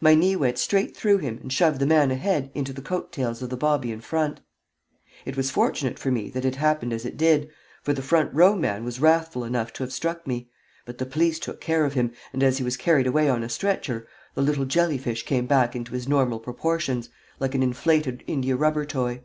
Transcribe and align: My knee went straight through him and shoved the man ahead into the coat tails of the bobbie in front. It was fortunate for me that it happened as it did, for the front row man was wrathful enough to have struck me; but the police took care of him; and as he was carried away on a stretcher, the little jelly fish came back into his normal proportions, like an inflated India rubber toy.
My 0.00 0.16
knee 0.16 0.34
went 0.34 0.58
straight 0.58 0.96
through 0.96 1.18
him 1.18 1.38
and 1.40 1.52
shoved 1.52 1.78
the 1.78 1.86
man 1.86 2.10
ahead 2.10 2.50
into 2.52 2.72
the 2.72 2.82
coat 2.82 3.12
tails 3.12 3.42
of 3.42 3.48
the 3.50 3.56
bobbie 3.56 3.92
in 3.92 4.00
front. 4.00 4.40
It 5.24 5.36
was 5.36 5.52
fortunate 5.52 6.00
for 6.00 6.10
me 6.10 6.30
that 6.30 6.44
it 6.44 6.56
happened 6.56 6.92
as 6.92 7.04
it 7.04 7.16
did, 7.16 7.48
for 7.84 7.92
the 7.92 8.02
front 8.02 8.34
row 8.34 8.56
man 8.56 8.82
was 8.82 8.98
wrathful 9.00 9.44
enough 9.44 9.72
to 9.74 9.84
have 9.84 9.92
struck 9.92 10.26
me; 10.26 10.50
but 10.84 10.98
the 10.98 11.06
police 11.06 11.38
took 11.38 11.60
care 11.60 11.84
of 11.84 11.92
him; 11.94 12.10
and 12.32 12.42
as 12.42 12.58
he 12.58 12.64
was 12.64 12.76
carried 12.76 13.06
away 13.06 13.28
on 13.28 13.44
a 13.44 13.48
stretcher, 13.48 14.08
the 14.34 14.42
little 14.42 14.64
jelly 14.64 14.98
fish 14.98 15.22
came 15.24 15.46
back 15.46 15.76
into 15.76 15.92
his 15.92 16.08
normal 16.08 16.40
proportions, 16.40 17.08
like 17.38 17.54
an 17.54 17.62
inflated 17.62 18.24
India 18.26 18.56
rubber 18.56 18.84
toy. 18.84 19.20